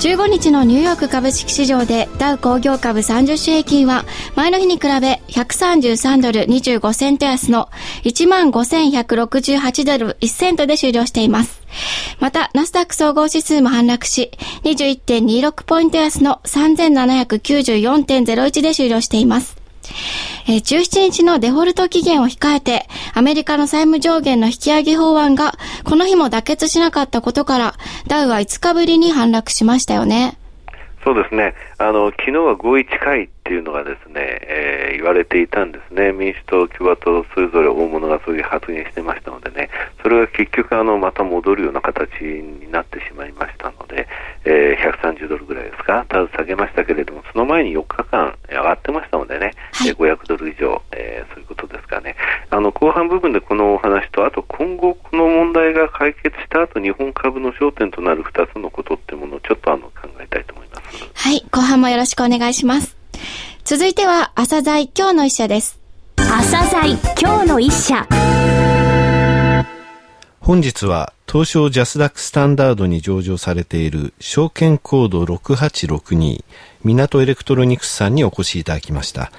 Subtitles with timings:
[0.00, 7.68] 15日のニューヨーク株式市場でダウ工業株30種平均は前の日に比べ133ドル25セント安の
[8.04, 11.60] 15,168ドル1セントで終了しています。
[12.18, 14.30] また、ナスダック総合指数も反落し、
[14.64, 19.60] 21.26ポイント安の3794.01で終了しています。
[20.52, 25.54] え17日のデフォルト期限を控えて、アメリカの債務上限の引き上げ法案が、
[25.84, 27.74] この日も妥結しなかったことから、
[28.08, 30.36] ダウは5日ぶりに反落しましたよね。
[31.04, 31.54] そうですね。
[31.78, 36.12] あの、昨日は合意近いっていうのがですね、えー、言われていたんですね。
[36.12, 39.70] 民主党、共和党、それぞれ大物がそういう発言してましたのでね、
[40.02, 44.06] それが結局、あの、また戻るような形になってしまいましたので、
[44.44, 52.14] えー、130ドルぐらいですか、ただ下げましたけれども、その前に4日間上がってましたのでね、はい、500ドル以上、えー、そういうことですかね。
[52.50, 61.10] あの、後半部分でこのお話と、あと今後この問題が解決した後、日本株の焦点となる2つのことっていうものをちょっとあの考えたいと思います。
[61.14, 62.96] はい、後半もよろしくお願いします。
[63.64, 65.80] 続いては、アサザイ今日の一社です。
[66.16, 68.06] アサザイ今日の一社。
[70.40, 76.42] 本日は東証ジャスダックスタンダードに上場されている証券コード6862
[76.82, 79.30] ミナトエレクトロニクスさんにお越しいただきました。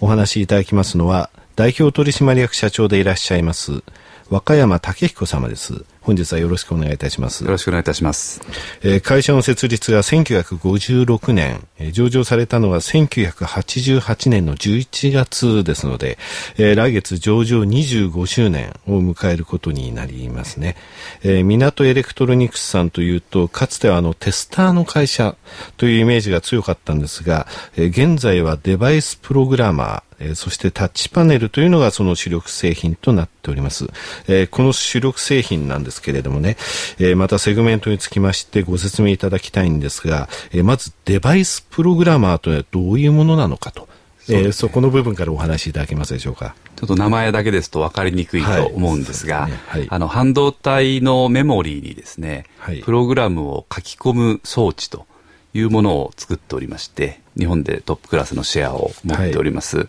[0.00, 3.82] お話しいただきますのは代表取締役社長でいらっしゃいます
[4.28, 5.84] 和歌山武彦様です。
[6.04, 7.44] 本日はよろしくお願いいたします。
[7.44, 8.42] よろしくお願いいたします。
[8.82, 16.18] えー、会社の設立が1956年、えー、上場されたのは1988年の11月ですので、
[16.58, 20.76] えー、来月上場25周年を迎えることになりますね。
[21.22, 25.36] えー、港エレクトロニクスさんというと、かつてはあのテスターの会社
[25.78, 33.86] というイメージが強かったんですが、えー、現在はデバイスプログラマー、えー、そしてタッチパネルというのがその主力製品となっております。
[34.28, 36.56] えー、この主力製品なんですですけれどもね、
[36.98, 43.88] えー、またセグメントにつきましてご説明いただきたいんですが、えー、まずデバイスプログラマーというのはどういうものなのかと。
[44.18, 46.54] そ,、えー、そこの部分からお話しいただけますでしょうか。
[46.76, 49.50] ちょっと名前だけですと分かりにくいと思うんですが、はい。
[49.50, 49.62] すね。
[49.66, 55.06] はい、あの半導体のメモリーにですね、はい、プログラムを書き込む装置と
[55.52, 59.88] いうものを作っておりまして、日本でトップクラスのシェアを持っております。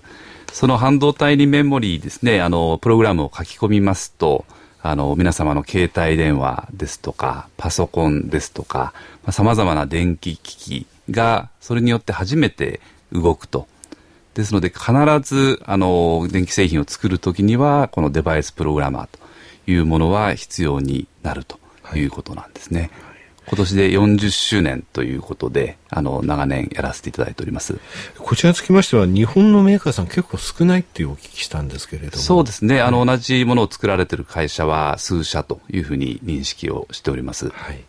[0.52, 4.46] その半導体にメモリーですね、あのプログラムを書き込みますと、
[4.88, 8.94] あの、皆様の携帯電話ですとか、パソコンですとか、
[9.32, 12.82] さまざ、まな電気機器が、それによって初めて
[13.12, 13.68] 動くと。
[14.36, 14.92] ですので、必
[15.24, 19.18] ず、あの、電気製品を作る時には、このデバイスプログラマーと
[19.72, 21.58] いうものは必要になると
[21.96, 22.92] いうことなんですね。
[23.02, 23.15] はい
[23.48, 27.78] 今年で40周年ということで、あの、長年やらせていただいております。
[28.18, 32.24] こちらにつきましては、日本のメーカーさん結構少ないっていうお聞きしたんですけれども。
[32.24, 32.82] そうですね。
[32.82, 37.50] あの、同じものを作られている会社は数社というふうに認識をしております。
[37.50, 37.84] はい。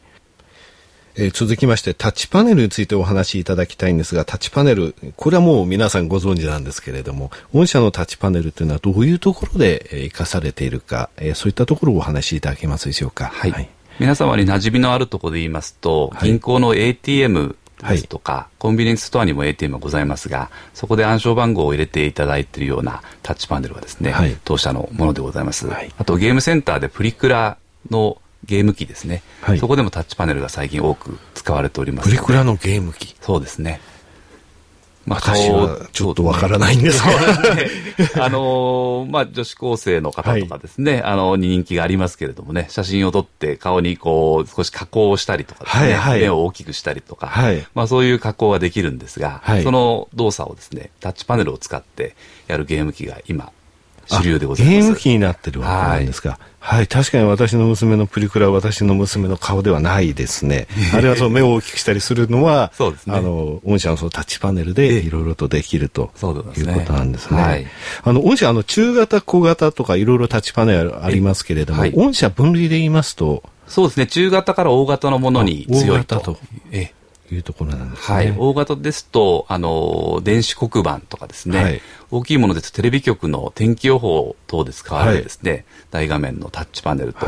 [1.19, 13.29] えー、続きましてタッチパネルについてお話しいただきたいんですがタッチパネルこれはもう皆さんご存知なんですけれども御社のタッチパネルというのはどういうところで生かされているか、えー、そういったところをお話しいただけますでしょうか？
[13.29, 17.57] はい、はい皆様に馴染みのあるところで言いますと、はい、銀行の ATM
[17.89, 25.69] ですとか、はい、コンビニエンスストアにも ATM がございますが、そこで暗証番号を入れていただいているようなタッチパネルはですね、はい、当社のものでございます。
[25.99, 27.59] あとゲームセンターでプリクラ
[27.91, 29.23] のゲーム機ですね、
[29.59, 32.09] そこでもタッチパネルが最近多く使われております。
[32.09, 33.17] プリクラのゲーム機。
[33.21, 33.81] そうですね。
[35.07, 37.09] まあ、私はちょっとわからないんですけ
[37.49, 37.71] ど、ね、
[38.21, 52.17] あのー、まあ、女子高生の方とかですね、はい、あの、人気がありますけれどもね、写真を撮って顔にこう、少し加工したりとかですね、はいはい、目を大きくしたりとか、はい、まあ、そういう加工ができるんですが、はい、その動作をですね、タッチパネルを使って
[52.49, 53.53] やるゲーム機が今、
[54.07, 54.79] 主流でございます。
[54.79, 56.39] ゲーム機になってるわけなんですか。
[56.61, 60.67] はい、はい、確かに私の娘のプリクラは私の娘の顔ではないですね。
[60.95, 63.17] あれはその目を大きくしたりするのは、そうですね。
[63.17, 66.11] あの、御社のそのタッチパネルでいろいろとできると
[66.57, 67.43] いうことなんですね。
[67.43, 67.67] はい。
[68.03, 74.07] あの、御社、あの、中型、小型とかいろいろタッチパネルありますけれども、はい、御社分類で言いますと、そうですね。
[74.07, 76.17] 中型から大型のものに強いと。
[76.17, 76.39] 大型と。
[76.71, 76.93] え
[77.31, 78.17] いうところなんですね。
[78.17, 78.35] はい。
[78.37, 87.27] 大型ですと、あの、電子黒板とかですね、はい、大きいものですとテレビ局の天気予報等で使われるですね、はい、大画面のタッチパネルと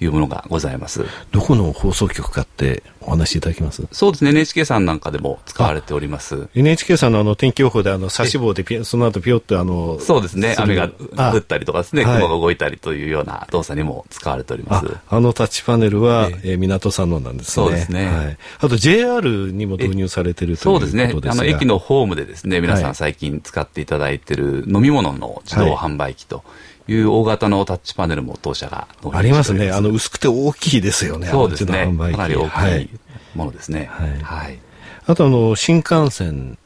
[0.00, 1.04] いうものがございます。
[1.32, 3.86] どこの放送局かってお話しいただけます？
[3.92, 6.48] そうですね、NHK さんなんかでも使われております。
[6.54, 9.98] NHK さんのあの天気予報であの差し棒でピその後ピヨッとあの。
[10.00, 14.86] そうですね、雨が降ったりとかですね、雲が動いたりというような動作にも使われております。
[15.08, 17.52] あのタッチパネルは、えー、港さんのなんですね。
[17.52, 18.06] そうですね。
[18.06, 21.10] はい、あと JR にも導入されてるということですね。
[21.10, 21.48] そうですね。
[21.48, 29.70] あの駅のホームでですね、皆さん最近使っていただいている飲み物の自動販売機と、いう大型のタッチパネルも当社がありますね。
[29.70, 31.28] あの薄くて大きいですよね。
[31.28, 31.94] そうですね。
[32.12, 32.90] かなり大きい
[33.34, 33.90] ものですね。
[33.92, 34.22] はい。
[34.22, 34.58] はい、
[35.06, 36.58] あとあの新幹線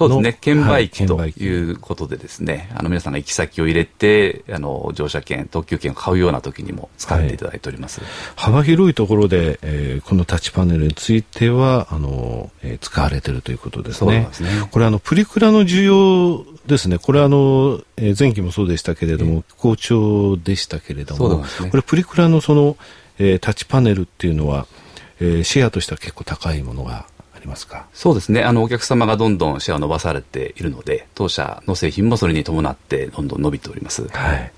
[0.00, 8.00] そうですね、券売機ということでですね、あの皆さんが行き先を入れて、あの乗車券、特急券を買うような時にも使っていただいております。
[8.00, 14.28] はい、幅広いところで、えー、このタッチパネルについては、あの、えー、使われているということですね。
[14.32, 14.48] すね。
[14.70, 22.76] これあの、プリクラの需要ですね、これあの、えー、前期もそうでしたけれども、好調でしたけれども、ね、これプリクラのその、
[23.18, 24.66] えー、タッチパネルっていうのは、
[25.20, 27.86] えー、シェアとしては結構高いものがありますか？
[27.92, 34.06] そうですねあのお客様がどんどんシェアを伸ばされているので当社の製品もそれに伴ってどんどん伸びております。
[34.08, 34.52] はい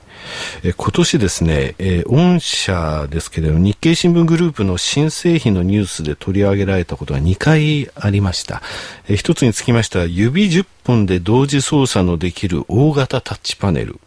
[0.62, 8.62] え今年ですね、えー、御社ですけれども、日経新聞グループの新製品のニュースで取り上げられたことが2回ありました。
[9.08, 13.99] えー、一つにつきましては、指10本で同時操作のできる大型タッチパネル。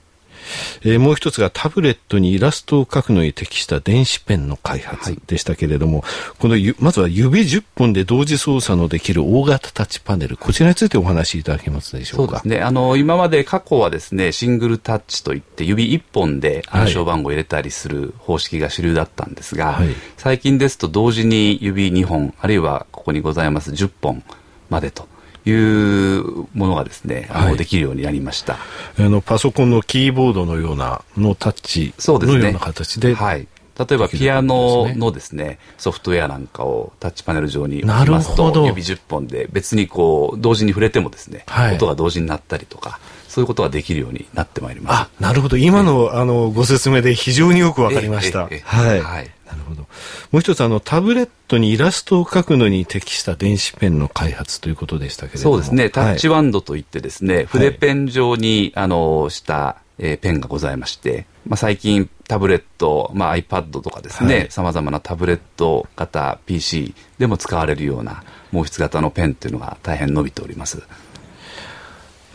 [0.83, 12.39] えー、もう一つがタブレットにイラストを描くのに適した電子ペンの開発でしたけれども、はい、このまずは指10本で同時操作のできる大型タッチパネル、こちらについてお話しいただけますでしょうか？
[12.39, 12.62] そうですね。
[12.62, 24.24] あの、今まで過去はですね、シングルタッチといって指1本で暗証番号を入れたりする方式が主流だったんですが、はい、最近ですと同時に指2本、あるいはここにございます10本
[24.69, 25.07] までと。
[25.45, 28.57] いうものがですね、はい、できるようになりました
[28.97, 33.47] あのパソコンのキーボードのようなのタッチのような形で、ね、はい
[33.77, 45.01] 例えばピアノのですね、ソフトウェアなんかをタッチパネル上に置きますと、指10本で別にこう、同時に触れてもですね、はい、音が同時になったりとか、そういうことができるようになってまいります。
[45.01, 45.57] あ、なるほど。
[45.57, 48.44] 今の、あの、ご説明で非常によくわかりました。
[48.44, 48.62] はい。
[49.01, 49.81] はいなるほど。
[49.81, 49.88] も
[50.33, 55.56] う一つあのタブレットにイラストを描くのに適した電子ペンの開発ということでしたけれども。
[55.56, 55.89] そうですね。
[55.89, 70.83] タッチワンドといってですね、はい、筆ペン状にあのしたえー、ペンがございまして、まあ、最近タブレット、まあ、iPad とかですね、さまざまなタブレット型 PC でも使われるような毛筆型のペンというのが大変伸びております。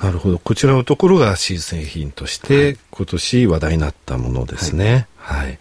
[0.02, 0.38] なるほど。
[0.38, 4.92] こちらのところが新製品として今年話題になったものですね。
[4.92, 5.58] はい、はい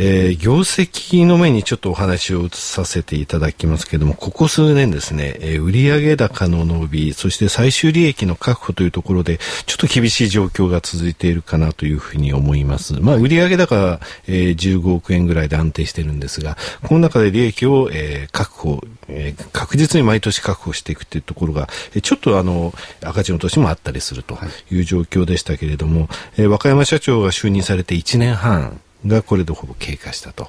[0.00, 12.94] えー、業績の面にちょっとお話を移させていただきますけれども、ここ数年ですね、えー、売上高の伸び、そして最終利益の確保というところで、ちょっと厳しい状況が続いているかなというふうに思います。
[13.00, 22.72] まあ、売上高は、えー、15億円ぐらいで安定してるんですが、この中で利益を、えー、確保、えー、確実に毎年確保していくというところが、えー、ちょっとあの、
[23.02, 24.38] 赤字の年もあったりすると
[24.70, 30.46] いう状況でしたけれども、えー、和歌山社長が就任されて1年半、がこれでほぼ経過したと。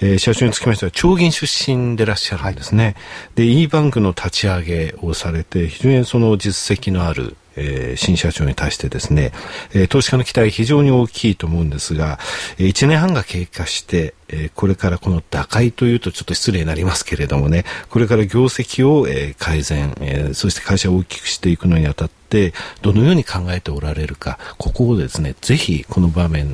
[0.00, 2.84] えー、社長につきましては、長銀出身でいらっしゃるんですね。
[2.84, 2.94] はい、
[3.36, 9.32] で、e バンクの立ち上げをされて、非常にその実績のある、えー、新社長に対してですね、
[9.74, 12.18] えー、投資家の期待非常に大きいと思うんですが、
[12.58, 26.48] えー、1年半が経過して、えー、これからこの打開というとちょっと失礼になりますけれどもね、これから業績を、えー、改善、えー、そして会社を大きくしていくのにあたって、ってどのように考えておられるかここをですねぜひこの場面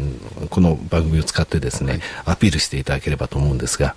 [0.50, 3.94] この番組を使ってですね、アピールしていただければと思うんですが。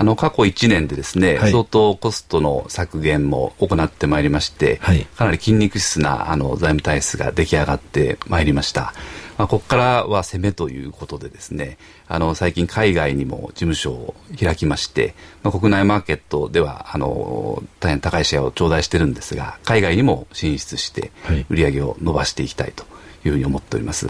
[0.00, 8.94] あの過去1年でですね、はい、相当コストの削減も行ってまいりまして、はい、かなり筋肉質なあの財務体質が出来上がってまいりました。
[9.36, 11.76] まあ、ここからは攻めということでですね、
[12.08, 21.10] あの、最近海外にも事務所を開きまして、まあ、国内マーケットでは、あの、大変高いシェアを頂戴してるんですが、海外にも進出して、
[21.50, 22.84] 売り上げを伸ばしていきたいと
[23.24, 24.08] いうふうに思っております。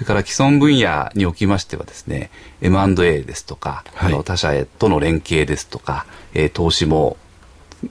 [0.00, 2.30] それから既存分野におきましてはですね、
[2.62, 7.18] M&A ですとか、はい、あの他社へとの連携ですとか、えー、投資も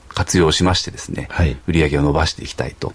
[0.08, 2.94] 活用しましてですね、はい、売り上げを伸ばしていきたいと。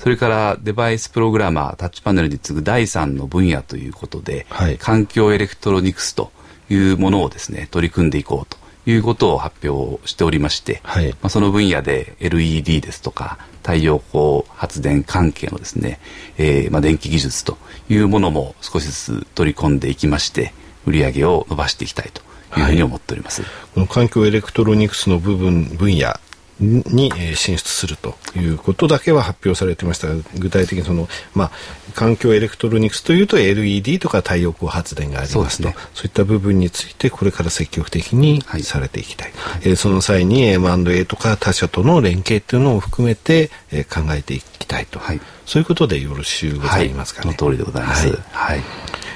[0.00, 6.30] それからデバイスプログラマー、タッチパネルに次ぐ第3の分野ということで、はい、環境エレクトロニクスと
[6.68, 16.00] いうものをですね、取り組んでいこうということを発表しておりまして、はい、まあ、その分野で LED ですとか、太陽光発電関係のですね、
[16.36, 17.58] えー、まあ、電気技術と
[17.88, 20.52] いうものも少しずつ取り込んでいきまして、
[20.84, 22.22] 売り上げを伸ばしていきたいと
[22.58, 23.42] いうふうに思っております。
[23.42, 26.18] はい、この環境エレクトロニクスの部分、分野
[26.60, 30.02] に進出するということだけは発表されてました。
[30.08, 31.50] が具体的にその、まあ、
[31.94, 35.64] 環境エレクトロニクスというと LED とか太陽光発電がありますと。
[35.64, 47.28] そう、ね,、いった部分についてこれから積極的にされていきたい、はい、えー、その際に M&A とか他社との連携というのを含めて、えー、考えていきたいと、はい、そういうことでよろしゅうございますかね。
[47.28, 48.62] はい、その通りでございます、はい。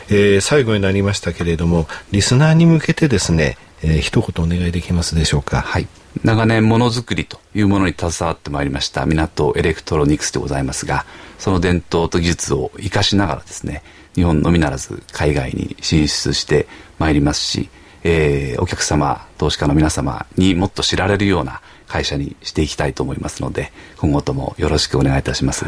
[0.08, 5.60] えー、最後になりましたけれどもリスナーに向けてですね、えー、一言お願いできますでしょうか？
[5.60, 5.86] はい
[6.24, 11.04] 長年ものづくりというものに携わってまいりましたミナトエレクトロニクスでございますが
[11.38, 13.82] その伝統と技術を生かしながらですね
[14.14, 16.66] 日本のみならず海外に進出して
[16.98, 17.68] まいりますし、
[18.02, 25.66] えー、お客様投資家の皆様にもっと知られるような会社にしていきたいと思いますので今後ともよろしくお願いいたします、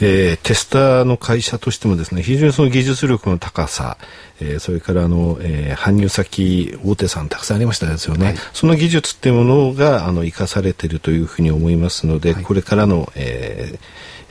[0.00, 3.96] えー、テスターの会社としてもですね非常にその技術力の高さ、
[4.40, 13.78] えー、それからあの、えー、搬入先大手さんたくさんありましたですよね、はい、その技術っていうものがあの生かされているというふうに思いますので、はい、これからの、えー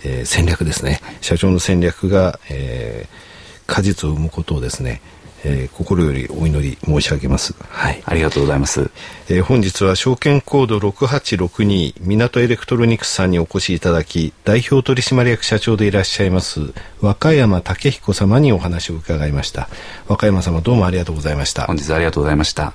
[0.05, 5.01] えー、戦略ですね、社長の戦略が、えー、果実を生むことをですね
[5.43, 7.53] えー、心よりお祈り申し上げます。
[7.69, 8.01] はい。
[8.05, 8.91] ありがとうございます。
[9.29, 19.69] えー、本日は証券コード6862港エレクトロニクスさんにお越しいただき、代表取締役社長でいらっしゃいます和歌山武彦様にお話を伺いました。
[20.07, 21.65] 和歌山様どうもありがとうございました。
[21.65, 22.73] 本日はありがとうございました。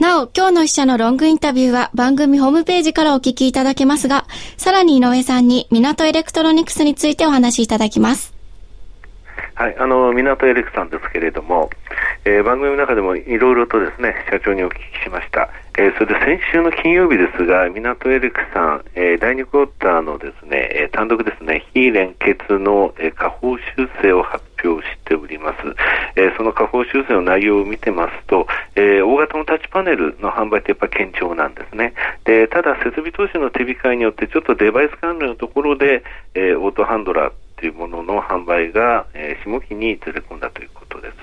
[0.00, 4.26] なお、今日の一社のロングインタビューは番組ホームページからお聞きいただけますが、
[4.56, 8.33] さらに井上さんにミナトエレクトロニクスについてお話しいただきます。
[9.56, 11.70] はい、あのミナトエレクさんですけれども、
[12.24, 25.58] えー、番組の中でもいろいろとですね社長にお聞きしました、えー、それで先週の金曜日ですがミナトエレクさん、えー、第2クォーターのですね、え単独ですね非連結の、え下方修正を発表しております、
[26.16, 31.94] えその下方修正の内容を見てますと、え大型のタッチパネルの販売ってやっぱ堅調なんですね。
[32.24, 36.02] でただ設備投資の手控えによってちょっとデバイス関連のところで、
[36.34, 41.14] えオートハンドラーというものの販売が、えー、下期にずれ込んだということです。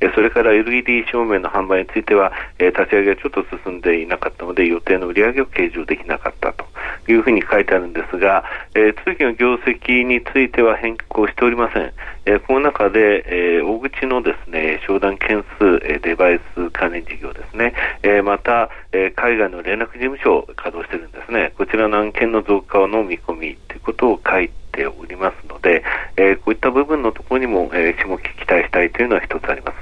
[0.00, 6.66] えー、それから LED 照明の販売については、えー、立ち上げがちょっと進んでいなかったので予定の売り上げを計上できなかったと
[7.08, 11.92] いうふうに書いてあるんですが、えー、通期の業績については変更しておりません。
[12.26, 13.24] えー、この中で、
[13.58, 21.52] えー、大口のですね商談件数、えー、デバイス関連事業ですね、えー、また、えー、海外の連絡事務所を稼働しているんですね。
[21.56, 25.82] こちらの案件の増加の見込みということを書いてておりますので、
[26.16, 29.76] えー、こういった部分のところにも、えー、下期期待したいというのは一つあります。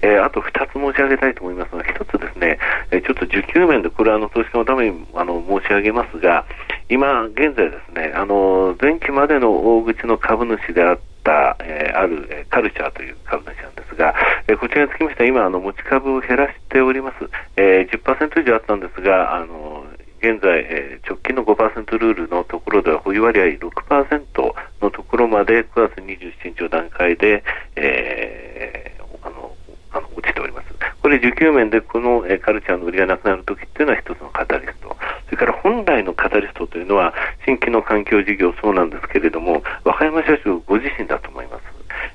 [0.00, 2.58] えー、あと二つ申し上げたいと思いますが、一つですね、
[2.90, 6.46] えちょっと需給面でこれはあの投資家のためにあの申し上げますが、
[6.88, 14.14] 今現在ですね、あの前期までの大口の株主であった、えー、ある、え、カルチャーという株主なんですが、
[14.46, 17.16] えー、こちらにつきましては今あの持ち株を減らしております。
[17.56, 19.84] えー、10%以上あったんですが、あの
[20.18, 27.44] 現在、えー、直近の5%ルールのところでは保有割合6%のところまで9月27日の段階で、
[27.76, 29.54] えー、あの
[29.92, 30.68] あの落ちております。
[31.00, 34.96] これ需給面でこの、えー、カルチャーの売りがなくなるときっていうのは一つのカタリスト。
[35.26, 37.14] それから本来のカタリストというのは
[37.46, 41.62] 新規の環境事業そうなんですけれども、和歌山社長ご自身だと思います。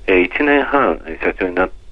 [0.08, 1.84] えー、1年半社長になって、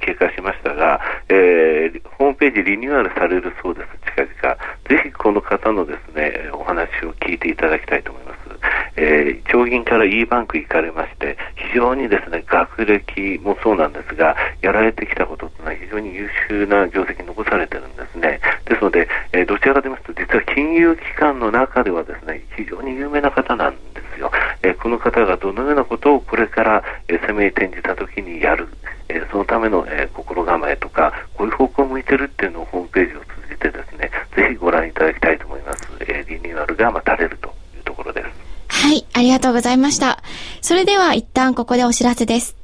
[0.00, 3.88] 経過しましたが、えー、ホームページリニューアルされるそうです、
[5.62, 8.32] 方のですね、お話を聞いていただきたいと思います。
[8.96, 18.40] えー、町銀から E バンク行かれまして、非常にですね、学歴もそうなんですが、やられてきたことというのは非常に優秀な業績残されてるんですね。
[18.66, 24.30] ですので、えー、どちらかと言いますと、実は金融機関の中ではですね、非常に有名な方なんですよ。
[24.62, 28.68] えー、この方がどのようなことをこれから、えー、攻めに転じたときにやる、
[29.08, 35.88] え、そのための、え、心構えとか、こういう方向を向いてるっていうのをホームページを通じてですね、ぜひご覧いただきたいと思います。
[36.00, 38.26] えー、リニューアルが待たれるというところです。
[38.68, 40.22] はい、ありがとうございました。
[40.60, 42.56] それでは一旦ここでお知らせです。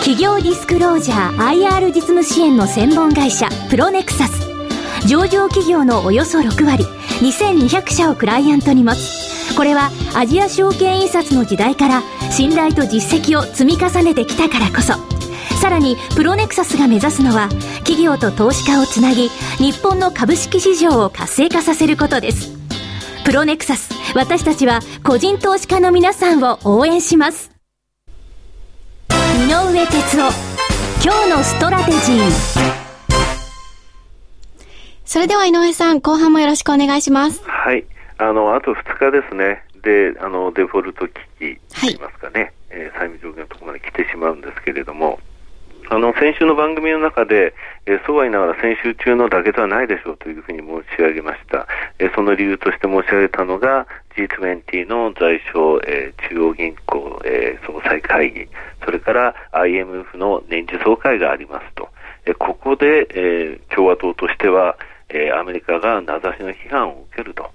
[0.00, 4.48] 企業ディスクロージャー IR 実務支援の専門会社プロネクサス
[5.06, 6.84] 上場企業のおよそ6割
[7.20, 12.02] 2200社をクライアントに持つこれはアジア証券印刷の時代から
[12.32, 14.94] 信頼と実績を積み重ねてきたからこそ
[15.60, 17.48] さらにプロネクサスが目指すのは
[17.84, 19.28] 企業と投資家をつなぎ
[19.58, 22.51] 日本の株式市場を活性化させることです
[23.24, 23.92] プロネクサス。
[24.16, 27.52] 私たちは個人投資家の皆さんを応援します。
[29.10, 30.52] 井上哲夫。
[31.04, 32.16] 今日のストラテジー。
[35.04, 37.42] それでは井上さん後半もよろしくお願いします。
[37.44, 37.84] はい。
[38.18, 39.62] あのあと2日ですね。
[39.82, 41.92] であのデフォルト危機とい。
[41.92, 45.20] いますかね、はい、えー、債務上限のところまで来てしまうんですけれども。
[45.90, 51.68] あの先週の番組の中で、えー、そうは言いながら先週中の妥結はないでしょうというふうに申し上げました。
[52.02, 58.48] え、その理由として申し上げたのが G20 の財相、え、中央銀行、え、総裁会議、
[58.84, 61.88] それから IMF の年次総会がありますと。
[62.26, 64.76] え、ここで、え、共和党としては、
[65.10, 67.50] え、アメリカが名指しの批判を受けると。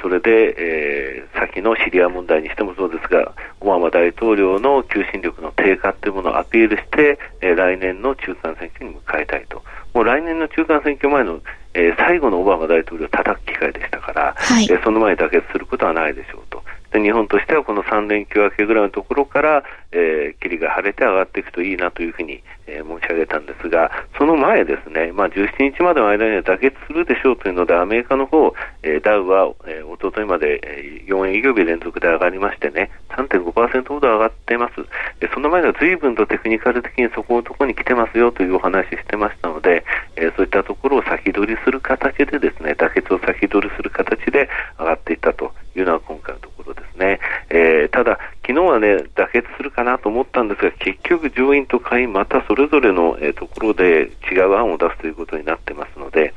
[0.00, 9.62] それで、えー、先のシリア問題にしてもそうですが、オバマ大統領の求心力の低下というものをアピールして、えー、来年の中間選挙に迎えたいと。
[9.92, 11.40] もう来年の中間選挙前の、
[11.74, 16.62] えー、最後のオバマ大統領を叩く機会でしたから、はい、えー、その前に妥結することはないでしょうと。
[16.94, 34.74] で日本としてはこの3連休明けぐらいのところから、えー、霧が晴れて上がっていくといいなというふうに、えー、申し上げたんですが、その前ですね、まあ、17日までの間には妥結するでしょうというので、アメリカの方、えー、ダウは、えー、一昨日まで、4営業日連続で上がりましてね、3.5%ほど上がっています。
[35.20, 39.84] えー、その前では随分とテクニカル的にそこのところに来てますよというお話してましたので、
[40.14, 44.48] えー、そういったところを先取りする形でですね、妥結を先取りする形で
[44.78, 47.20] 上がっていったというのは今回のところですね。
[47.50, 56.34] えー、ただ、昨日はね、妥結するかなと思ったんですが、結局上院と下院またそれぞれの、えー、ところで違う案を出すということになってますので、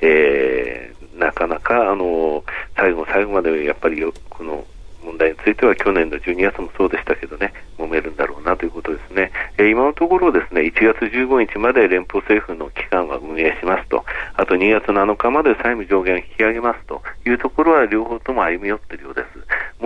[0.00, 2.44] えー、なかなか、あの
[2.76, 4.64] 最後最後までやっぱりこの
[5.06, 9.30] 問題については去年の12月もそうでしたけどね、揉めるんだろうなということですね。
[9.56, 19.25] えー、今のところですね、1月15日まで連邦政府の機関は運営しますと、あと2月7日まで債務上限を引き上げますというところは両方とも歩み寄っているようです。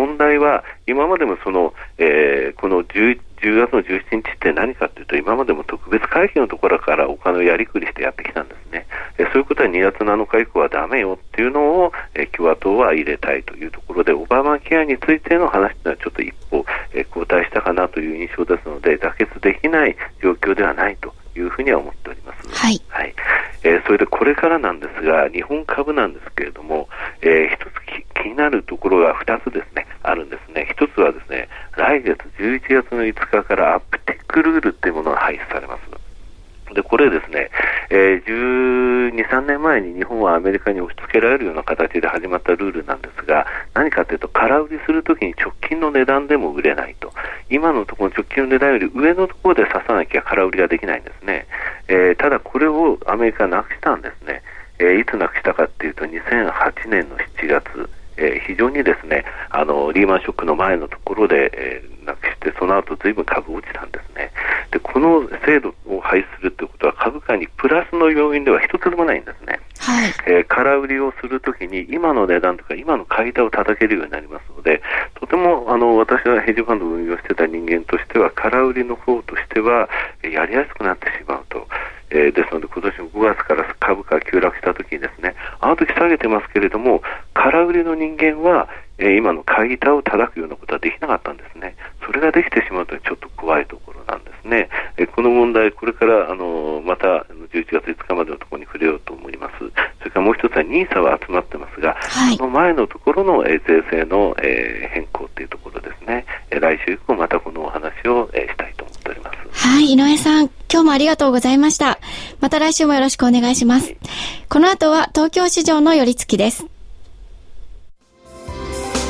[0.00, 8.86] 問題は今までもその、えー、この11 10月の17日って何かというと、今までも特別会計のところからお金をやりくりしてやってきたんですね。
[9.16, 22.48] えそういうことは2月7日以降はだめよっていうのを、え共和党は入れたいというところで、オバマケアについての話というのはちょっと一歩、え後退したかなという印象ですので、妥結できない状況ではないというふうには思っております。
[22.50, 22.80] はい。
[22.88, 23.14] はい。
[23.62, 26.88] えー、それでこれからなんですが、日本株なんですけれども、
[27.22, 30.68] えー、一つ気になるところが2つですね、あるんですね。
[30.70, 35.90] 一つはですね、来月11月の5日からアップテックルールっていうものが廃止されます。
[36.74, 37.50] で、これですね、
[37.90, 47.12] えー、12、3年前に日本はアメリカに押し付けられるような形で始まったルールなんですが、何かというと、空売りするときに直近の値段でも売れないと。
[47.48, 51.46] 今のところ直近の値段より上のところで刺さなきゃ空売りができないんですね。
[51.88, 54.42] えー、ただこれをアメリカはなくしたんですね。
[54.78, 57.90] えー、いつなくしたかっていうと、2008年の7月。
[58.20, 64.30] えー、非常にですねあのリーマンショックの前のところで、えー、なくしてその後ずいぶん株落ちたんですね。
[64.70, 70.12] でこの制度を廃止するということは株価にプラスの要因では一つでもないんですね、はい。
[70.26, 74.82] えー、空売りをするときに今の値段とか今の買い手を叩けるようになりますので
[75.14, 79.88] とてもあの私はヘッジファンドを運用してた人間としては空売りの方としては
[80.22, 81.66] やりやすくなってしまうと。
[82.10, 87.02] えー、ですので、今年の5月から株価が急落したときにですね、あの時下げてますけれども、
[87.42, 91.74] 空売りの人間は、えー、今の買い板を叩くようなことはできなかったんですね。
[92.04, 94.68] それができてしまうとちょっと怖いところなんですね。
[94.98, 97.06] えー、この問題、これから、あのまた
[97.52, 99.54] 11月5日までのところに触れようと思います。
[100.00, 106.26] それからもう一つは NISA は集まってますが、はい、その前のところの、えー、税制の、えー、変更というところですね。
[106.50, 109.66] えー、来週以降またこのお話を、えー、したいと思っております。
[109.66, 110.50] はい、井上さん。
[110.72, 111.98] 今日もありがとうございました。
[112.40, 113.94] また来週もよろしくお願いします。
[114.50, 116.79] この後は東京市場の寄り付きです。